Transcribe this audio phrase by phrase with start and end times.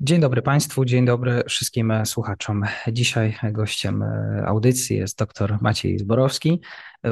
[0.00, 2.62] Dzień dobry Państwu, dzień dobry wszystkim słuchaczom.
[2.92, 4.04] Dzisiaj gościem
[4.46, 6.60] audycji jest dr Maciej Zborowski,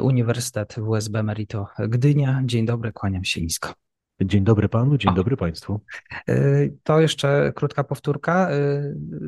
[0.03, 2.43] Uniwersytet WSB Merito Gdynia.
[2.45, 3.75] Dzień dobry, kłaniam się nisko.
[4.21, 5.15] Dzień dobry panu, dzień o.
[5.15, 5.81] dobry państwu.
[6.83, 8.49] To jeszcze krótka powtórka.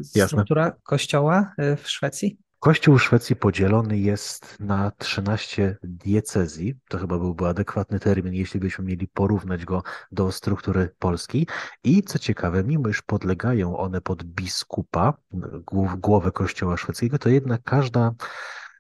[0.03, 0.81] Struktura Jasne.
[0.83, 2.39] kościoła w Szwecji?
[2.65, 6.75] Kościół Szwecji podzielony jest na 13 diecezji.
[6.89, 11.47] To chyba byłby adekwatny termin, jeśli byśmy mieli porównać go do struktury Polski.
[11.85, 15.15] I co ciekawe, mimo iż podlegają one pod biskupa,
[15.99, 18.15] głowę Kościoła szwedzkiego, to jednak każda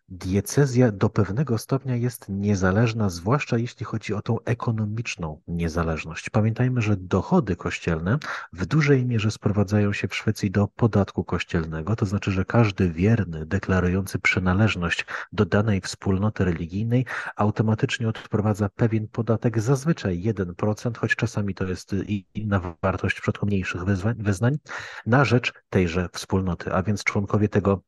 [0.08, 6.30] Diecezja do pewnego stopnia jest niezależna, zwłaszcza jeśli chodzi o tą ekonomiczną niezależność.
[6.30, 8.18] Pamiętajmy, że dochody kościelne
[8.52, 13.46] w dużej mierze sprowadzają się w Szwecji do podatku kościelnego, to znaczy, że każdy wierny
[13.46, 21.64] deklarujący przynależność do danej wspólnoty religijnej automatycznie odprowadza pewien podatek, zazwyczaj 1%, choć czasami to
[21.64, 21.94] jest
[22.34, 23.84] inna wartość w przypadku mniejszych
[24.16, 24.58] wyznań,
[25.06, 27.82] na rzecz tejże wspólnoty, a więc członkowie tego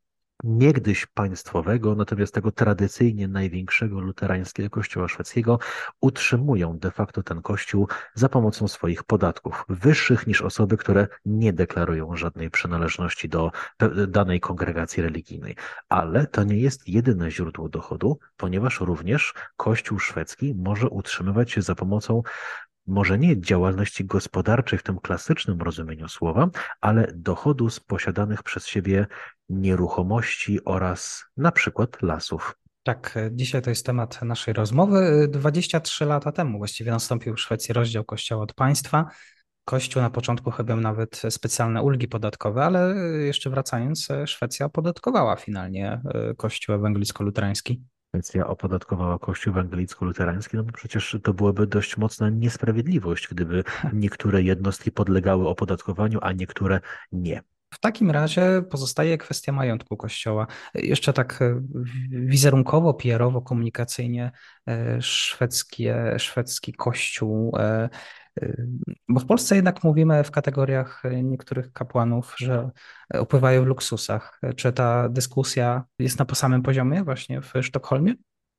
[0.45, 5.59] niegdyś państwowego, natomiast tego tradycyjnie największego luterańskiego kościoła szwedzkiego,
[6.01, 12.17] utrzymują de facto ten kościół za pomocą swoich podatków, wyższych niż osoby, które nie deklarują
[12.17, 13.53] żadnej przynależności do
[14.09, 15.57] danej kongregacji religijnej.
[15.89, 21.75] Ale to nie jest jedyne źródło dochodu, ponieważ również kościół szwedzki może utrzymywać się za
[21.75, 22.23] pomocą
[22.87, 26.48] może nie działalności gospodarczej w tym klasycznym rozumieniu słowa,
[26.80, 29.07] ale dochodu z posiadanych przez siebie
[29.48, 32.55] nieruchomości oraz na przykład lasów.
[32.83, 35.29] Tak, dzisiaj to jest temat naszej rozmowy.
[35.29, 39.11] 23 lata temu właściwie nastąpił w Szwecji rozdział kościoła od państwa.
[39.64, 42.95] Kościół na początku chyba nawet specjalne ulgi podatkowe, ale
[43.27, 47.80] jeszcze wracając, Szwecja opodatkowała finalnie e, kościół ewangelicko-luterański.
[48.08, 54.92] Szwecja opodatkowała Kościół ewangelicko-luterański, no bo przecież to byłaby dość mocna niesprawiedliwość, gdyby niektóre jednostki
[54.92, 56.80] podlegały opodatkowaniu, a niektóre
[57.12, 57.42] nie.
[57.75, 60.47] W takim razie pozostaje kwestia majątku Kościoła.
[60.75, 61.63] Jeszcze tak e,
[62.11, 64.31] wizerunkowo, PR-owo, komunikacyjnie
[64.69, 67.89] e, szwedzkie, szwedzki Kościół e,
[69.09, 72.71] bo w Polsce jednak mówimy w kategoriach niektórych kapłanów, że
[73.15, 74.41] opływają w luksusach.
[74.57, 78.15] Czy ta dyskusja jest na samym poziomie właśnie w Sztokholmie?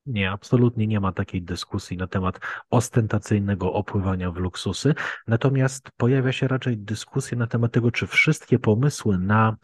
[0.08, 4.96] Nie, absolutnie nie ma takiej dyskusji na temat ostentacyjnego opływania w luksusy.
[5.28, 9.56] Natomiast pojawia się raczej dyskusja na temat tego, czy wszystkie pomysły na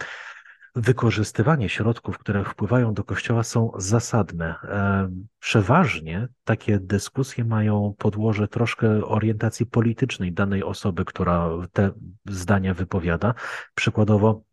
[0.75, 4.55] wykorzystywanie środków, które wpływają do kościoła są zasadne.
[4.63, 5.09] E,
[5.39, 11.91] przeważnie takie dyskusje mają podłoże troszkę orientacji politycznej danej osoby, która te
[12.25, 13.33] zdania wypowiada.
[13.75, 14.43] Przykładowo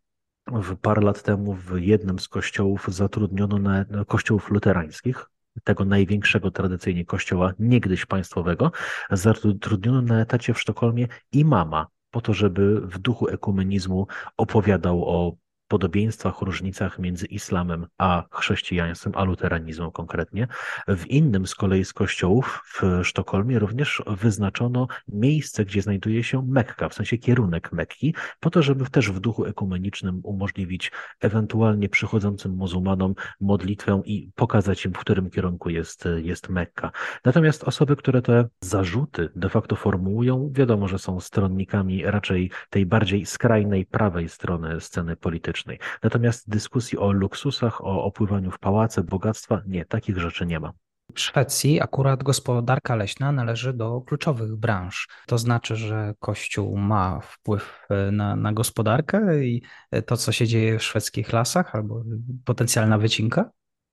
[0.46, 5.30] w parę lat temu w jednym z kościołów zatrudniono na kościołów luterańskich,
[5.64, 8.72] tego największego tradycyjnie kościoła niegdyś państwowego,
[9.10, 14.06] zatrudniono na etacie w Sztokholmie imama po to, żeby w duchu ekumenizmu
[14.36, 15.36] opowiadał o
[15.70, 20.48] podobieństwach, różnicach między islamem a chrześcijaństwem, a luteranizmem konkretnie.
[20.88, 26.88] W innym z kolei z kościołów w Sztokholmie również wyznaczono miejsce, gdzie znajduje się Mekka,
[26.88, 33.14] w sensie kierunek Mekki, po to, żeby też w duchu ekumenicznym umożliwić ewentualnie przychodzącym muzułmanom
[33.40, 36.90] modlitwę i pokazać im, w którym kierunku jest, jest Mekka.
[37.24, 43.26] Natomiast osoby, które te zarzuty de facto formułują, wiadomo, że są stronnikami raczej tej bardziej
[43.26, 45.78] skrajnej prawej strony sceny politycznej politycznej.
[46.02, 50.72] Natomiast dyskusji o luksusach, o opływaniu w pałace, bogactwa, nie, takich rzeczy nie ma.
[51.14, 55.08] W Szwecji akurat gospodarka leśna należy do kluczowych branż.
[55.26, 59.62] To znaczy, że Kościół ma wpływ na, na gospodarkę i
[60.06, 62.02] to, co się dzieje w szwedzkich lasach, albo
[62.44, 63.50] potencjalna wycinka?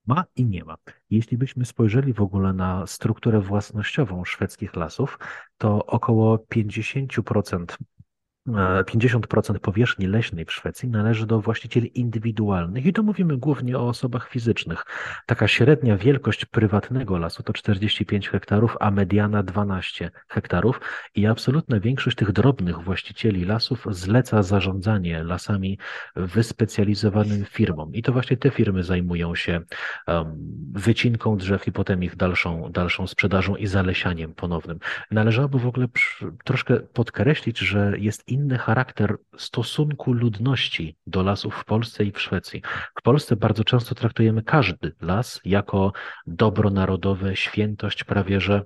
[0.08, 0.78] Ma i nie ma.
[1.10, 5.20] Jeśli byśmy spojrzeli w ogóle na strukturę własnościową szwedzkich lasów,
[5.58, 7.66] to około 50%
[8.48, 14.30] 50% powierzchni leśnej w Szwecji należy do właścicieli indywidualnych i to mówimy głównie o osobach
[14.30, 14.86] fizycznych.
[15.26, 20.82] Taka średnia wielkość prywatnego lasu to 45 hektarów, a mediana 12 hektarów
[21.16, 25.80] i absolutna większość tych drobnych właścicieli lasów zleca zarządzanie lasami
[26.16, 29.62] wyspecjalizowanym firmom i to właśnie te firmy zajmują się
[30.72, 34.80] wycinką drzew i potem ich dalszą, dalszą sprzedażą i zalesianiem ponownym.
[35.12, 35.88] Należałoby w ogóle
[36.44, 42.62] troszkę podkreślić, że jest inny charakter stosunku ludności do lasów w Polsce i w Szwecji.
[43.00, 45.94] W Polsce bardzo często traktujemy każdy las jako
[46.28, 48.64] dobro narodowe, świętość prawie że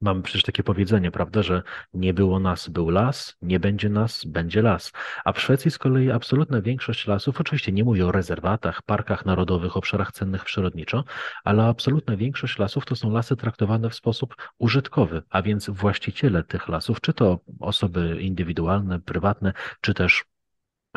[0.00, 1.62] Mamy przecież takie powiedzenie, prawda, że
[1.94, 4.92] nie było nas, był las, nie będzie nas, będzie las.
[5.24, 9.76] A w Szwecji z kolei absolutna większość lasów, oczywiście nie mówię o rezerwatach, parkach narodowych,
[9.76, 11.04] obszarach cennych przyrodniczo,
[11.44, 16.68] ale absolutna większość lasów to są lasy traktowane w sposób użytkowy, a więc właściciele tych
[16.68, 20.24] lasów, czy to osoby indywidualne, prywatne, czy też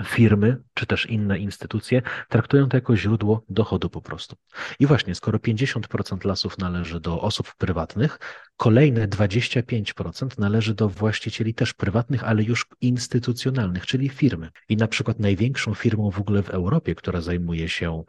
[0.06, 4.36] firmy, czy też inne instytucje traktują to jako źródło dochodu po prostu.
[4.80, 8.20] I właśnie, skoro 50% lasów należy do osób prywatnych,
[8.58, 14.50] kolejne 25% należy do właścicieli też prywatnych, ale już instytucjonalnych, czyli firmy.
[14.70, 18.04] I na przykład największą firmą w ogóle w Europie, która zajmuje się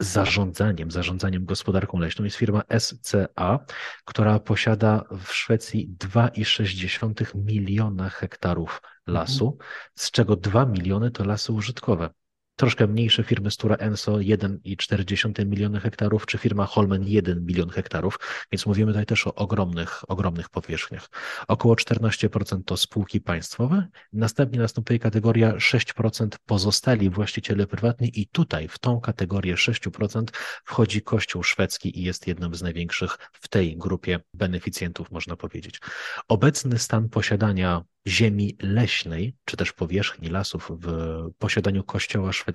[0.00, 3.64] zarządzaniem, zarządzaniem gospodarką leśną jest firma SCA,
[4.04, 9.58] która posiada w Szwecji 2,6 miliona hektarów lasu,
[9.94, 12.10] z czego 2 miliony to lasy użytkowe
[12.58, 18.18] troszkę mniejsze firmy Stura Enso 1,4 miliony hektarów, czy firma Holmen 1 milion hektarów,
[18.52, 21.08] więc mówimy tutaj też o ogromnych, ogromnych powierzchniach.
[21.48, 28.78] Około 14% to spółki państwowe, następnie następuje kategoria 6% pozostali właściciele prywatni i tutaj w
[28.78, 30.24] tą kategorię 6%
[30.64, 35.80] wchodzi Kościół szwedzki i jest jednym z największych w tej grupie beneficjentów, można powiedzieć.
[36.28, 40.92] Obecny stan posiadania ziemi leśnej, czy też powierzchni lasów w
[41.38, 42.47] posiadaniu kościoła szwedzkiego,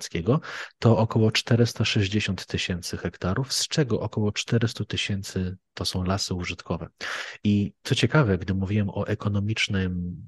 [0.78, 6.88] to około 460 tysięcy hektarów, z czego około 400 tysięcy to są lasy użytkowe.
[7.44, 10.26] I co ciekawe, gdy mówiłem o ekonomicznym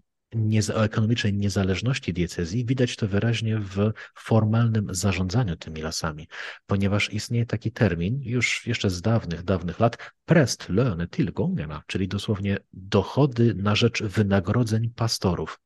[0.75, 6.29] o ekonomicznej niezależności diecezji widać to wyraźnie w formalnym zarządzaniu tymi lasami,
[6.67, 12.59] ponieważ istnieje taki termin już jeszcze z dawnych, dawnych lat prest löne tillgångarna, czyli dosłownie
[12.73, 15.61] dochody na rzecz wynagrodzeń pastorów.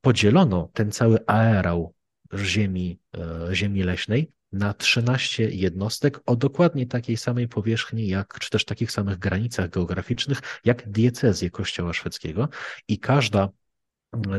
[0.00, 1.94] Podzielono ten cały aerał
[2.38, 8.64] ziemi, e, ziemi leśnej na 13 jednostek o dokładnie takiej samej powierzchni, jak, czy też
[8.64, 12.48] takich samych granicach geograficznych, jak diecezje Kościoła Szwedzkiego.
[12.88, 13.48] I każda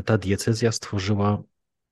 [0.04, 1.42] ta diecezja stworzyła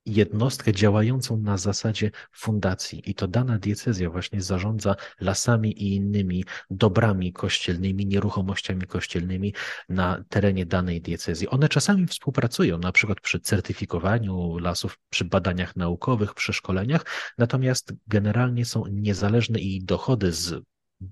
[0.05, 7.33] jednostkę działającą na zasadzie fundacji i to dana diecezja właśnie zarządza lasami i innymi dobrami
[7.33, 9.53] kościelnymi, nieruchomościami kościelnymi
[9.89, 11.49] na terenie danej diecezji.
[11.49, 17.05] One czasami współpracują, na przykład przy certyfikowaniu lasów, przy badaniach naukowych, przy szkoleniach,
[17.37, 20.63] natomiast generalnie są niezależne i dochody z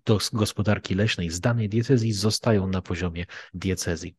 [0.05, 4.15] do gospodarki leśnej z danej diecezji zostają na poziomie diecezji.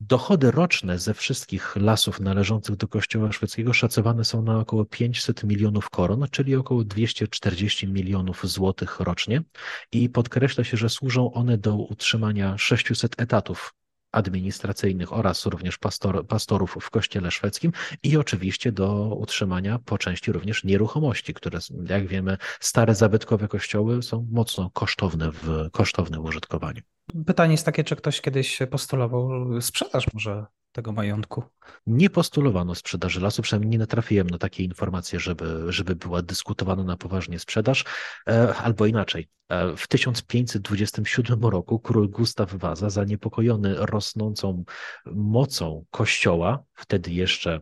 [0.00, 5.90] Dochody roczne ze wszystkich lasów należących do Kościoła szwedzkiego szacowane są na około 500 milionów
[5.90, 9.42] koron, czyli około 240 milionów złotych rocznie
[9.92, 13.74] i podkreśla się, że służą one do utrzymania 600 etatów
[14.12, 17.72] administracyjnych oraz również pastor, pastorów w kościele szwedzkim
[18.02, 21.58] i oczywiście do utrzymania po części również nieruchomości, które
[21.88, 26.82] jak wiemy stare zabytkowe kościoły są mocno kosztowne w kosztownym użytkowaniu.
[27.26, 29.30] Pytanie jest takie, czy ktoś kiedyś postulował
[29.60, 31.42] sprzedaż może tego majątku?
[31.86, 36.96] Nie postulowano sprzedaży lasu, przynajmniej nie natrafiłem na takie informacje, żeby, żeby była dyskutowana na
[36.96, 37.84] poważnie sprzedaż,
[38.28, 39.28] e, albo inaczej.
[39.48, 44.64] E, w 1527 roku król Gustaw Waza, zaniepokojony rosnącą
[45.06, 47.60] mocą kościoła, wtedy jeszcze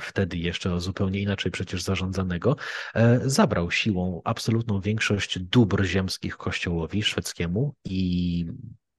[0.00, 2.56] wtedy jeszcze zupełnie inaczej przecież zarządzanego,
[2.94, 8.46] e, zabrał siłą absolutną większość dóbr ziemskich kościołowi szwedzkiemu i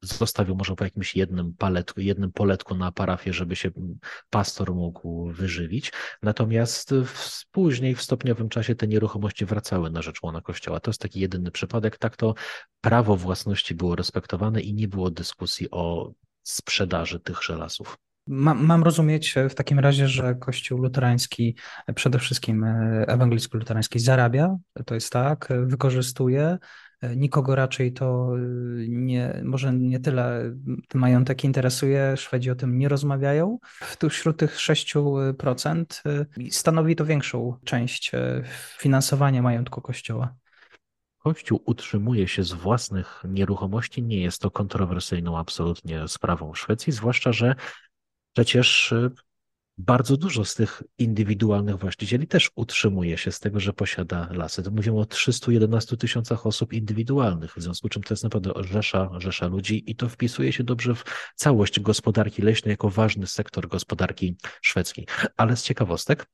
[0.01, 3.71] zostawił może po jakimś jednym paletku, jednym poletku na parafię, żeby się
[4.29, 5.93] pastor mógł wyżywić.
[6.21, 10.79] Natomiast w, później w stopniowym czasie te nieruchomości wracały na rzecz łona kościoła.
[10.79, 11.97] To jest taki jedyny przypadek.
[11.97, 12.33] Tak to
[12.81, 16.11] prawo własności było respektowane i nie było dyskusji o
[16.43, 17.97] sprzedaży tychże lasów.
[18.27, 21.55] Mam, mam, rozumieć w takim razie, że Kościół luterański,
[21.95, 26.57] przede wszystkim e, ewangelicko-luterański zarabia, to jest tak, wykorzystuje,
[27.01, 28.39] e, nikogo raczej to e,
[28.87, 30.55] nie, może nie tyle
[30.93, 33.59] majątek interesuje, Szwedzi o tym nie rozmawiają.
[34.09, 35.85] Wśród tych 6%
[36.51, 38.11] stanowi to większą część
[38.77, 40.35] finansowania majątku Kościoła.
[41.27, 47.55] Kościół utrzymuje się z własnych nieruchomości, nie jest to kontrowersyjną absolutnie sprawą Szwecji, zwłaszcza, że
[48.37, 49.11] Przecież y,
[49.77, 54.63] bardzo dużo z tych indywidualnych właścicieli też utrzymuje się z tego, że posiada lasy.
[54.63, 59.09] To mówimy o 311 tysiącach osób indywidualnych, w związku z czym to jest naprawdę rzesza,
[59.17, 61.03] rzesza ludzi i to wpisuje się dobrze w
[61.35, 65.07] całość gospodarki leśnej jako ważny sektor gospodarki szwedzkiej.
[65.37, 66.25] Ale z ciekawostek,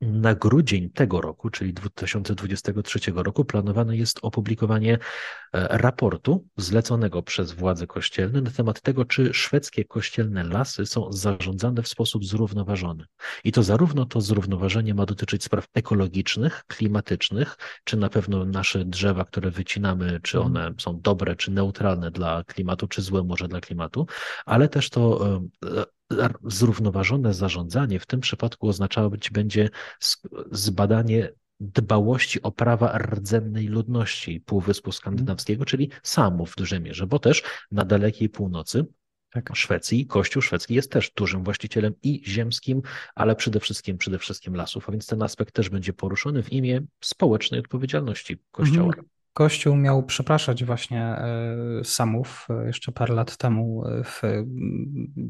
[0.00, 4.98] na grudzień tego roku, czyli 2023 roku, planowane jest opublikowanie e,
[5.78, 11.88] raportu zleconego przez władze kościelne na temat tego, czy szwedzkie kościelne lasy są zarządzane w
[11.88, 13.04] sposób zrównoważony.
[13.44, 19.24] I to zarówno to zrównoważenie ma dotyczyć spraw ekologicznych, klimatycznych, czy na pewno nasze drzewa,
[19.24, 20.56] które wycinamy, czy mhm.
[20.56, 24.06] one są dobre, czy neutralne dla klimatu, czy złe może dla klimatu,
[24.46, 25.28] ale też to
[25.62, 25.84] e,
[26.44, 29.70] zrównoważone zarządzanie w tym przypadku oznaczawać będzie
[30.52, 37.42] zbadanie dbałości o prawa rdzennej ludności Półwyspu Skandynawskiego, czyli samów w dużej mierze, bo też
[37.70, 38.86] na dalekiej północy
[39.34, 39.56] tak.
[39.56, 42.82] Szwecji Kościół szwedzki jest też dużym właścicielem i ziemskim,
[43.14, 46.80] ale przede wszystkim, przede wszystkim lasów, a więc ten aspekt też będzie poruszony w imię
[47.00, 48.86] społecznej odpowiedzialności Kościoła.
[48.86, 49.08] Mhm.
[49.34, 54.22] Kościół miał przepraszać właśnie e, Samów e, jeszcze parę lat temu, e, w,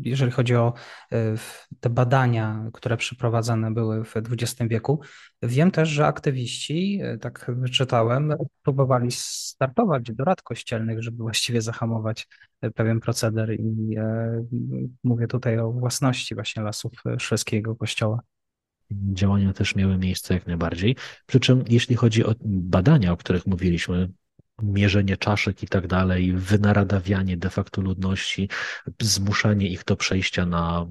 [0.01, 0.73] jeżeli chodzi o
[1.81, 5.01] te badania, które przeprowadzane były w XX wieku.
[5.43, 12.29] Wiem też, że aktywiści, tak wyczytałem, próbowali startować do rad kościelnych, żeby właściwie zahamować
[12.75, 13.97] pewien proceder i
[15.05, 18.21] mówię tutaj o własności właśnie lasów szwedzkiego kościoła
[18.91, 20.97] działania też miały miejsce jak najbardziej.
[21.27, 24.09] Przy czym, jeśli chodzi o badania, o których mówiliśmy,
[24.63, 28.49] mierzenie czaszek i tak dalej, wynaradawianie de facto ludności,
[29.03, 30.87] zmuszanie ich do przejścia na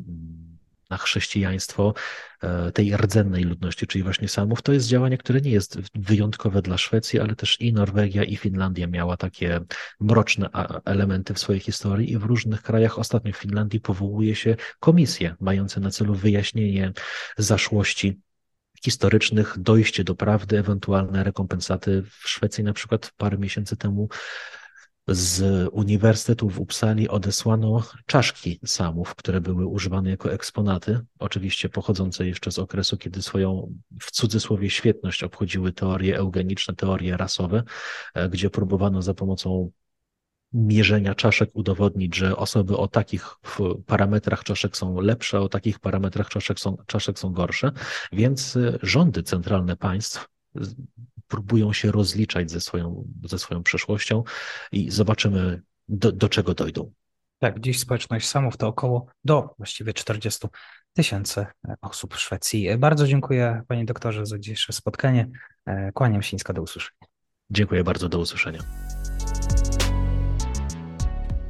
[0.93, 1.93] na chrześcijaństwo
[2.41, 6.77] e, tej rdzennej ludności, czyli właśnie Samów, to jest działanie, które nie jest wyjątkowe dla
[6.77, 9.59] Szwecji, ale też i Norwegia, i Finlandia miała takie
[9.99, 10.49] mroczne
[10.85, 15.79] elementy w swojej historii i w różnych krajach, ostatnio w Finlandii powołuje się komisje mające
[15.79, 16.93] na celu wyjaśnienie
[17.37, 18.19] zaszłości
[18.83, 22.03] historycznych, dojście do prawdy, ewentualne rekompensaty.
[22.21, 24.09] W Szwecji na przykład parę miesięcy temu
[25.07, 32.51] z Uniwersytetu w Uppsali odesłano czaszki samów, które były używane jako eksponaty, oczywiście pochodzące jeszcze
[32.51, 37.63] z okresu, kiedy swoją w cudzysłowie świetność obchodziły teorie eugeniczne, teorie rasowe,
[38.13, 39.71] e, gdzie próbowano za pomocą
[40.53, 43.35] mierzenia czaszek udowodnić, że osoby o takich
[43.85, 47.71] parametrach czaszek są lepsze, o takich parametrach czaszek są, czaszek są gorsze,
[48.11, 50.27] więc e, rządy centralne państw
[51.27, 54.23] próbują się rozliczać ze swoją, ze swoją przeszłością
[54.71, 56.91] i zobaczymy, do, do czego dojdą.
[57.39, 60.47] Tak, dziś społeczność Samów to około do właściwie 40
[60.93, 61.45] tysięcy
[61.81, 62.77] osób w Szwecji.
[62.77, 65.29] Bardzo dziękuję panie doktorze za dzisiejsze spotkanie.
[65.65, 67.07] E, kłaniam się nisko, do usłyszenia.
[67.49, 68.59] Dziękuję bardzo, do usłyszenia.